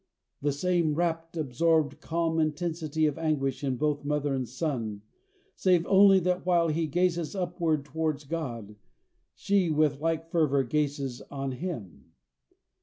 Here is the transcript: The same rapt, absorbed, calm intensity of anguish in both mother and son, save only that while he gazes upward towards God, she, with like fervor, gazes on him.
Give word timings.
The 0.41 0.51
same 0.51 0.95
rapt, 0.95 1.37
absorbed, 1.37 1.99
calm 2.01 2.39
intensity 2.39 3.05
of 3.05 3.19
anguish 3.19 3.63
in 3.63 3.77
both 3.77 4.03
mother 4.03 4.33
and 4.33 4.49
son, 4.49 5.03
save 5.55 5.85
only 5.85 6.19
that 6.21 6.43
while 6.43 6.69
he 6.69 6.87
gazes 6.87 7.35
upward 7.35 7.85
towards 7.85 8.23
God, 8.23 8.77
she, 9.35 9.69
with 9.69 9.99
like 10.01 10.31
fervor, 10.31 10.63
gazes 10.63 11.21
on 11.29 11.51
him. 11.51 12.13